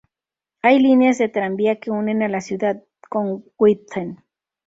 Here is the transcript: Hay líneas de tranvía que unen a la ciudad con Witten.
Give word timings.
Hay 0.63 0.79
líneas 0.79 1.19
de 1.19 1.29
tranvía 1.29 1.79
que 1.79 1.91
unen 1.91 2.23
a 2.23 2.27
la 2.27 2.41
ciudad 2.41 2.83
con 3.07 3.43
Witten. 3.59 4.23